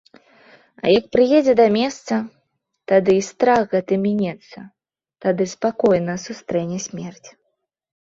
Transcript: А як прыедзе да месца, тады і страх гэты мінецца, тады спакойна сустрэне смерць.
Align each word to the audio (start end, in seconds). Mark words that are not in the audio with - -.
А 0.83 0.93
як 0.99 1.05
прыедзе 1.15 1.53
да 1.59 1.67
месца, 1.75 2.13
тады 2.93 3.11
і 3.19 3.21
страх 3.29 3.61
гэты 3.77 4.01
мінецца, 4.09 4.59
тады 5.29 5.43
спакойна 5.57 6.21
сустрэне 6.29 6.77
смерць. 6.91 7.29